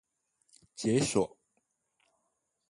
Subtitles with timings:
[0.73, 1.37] 解鎖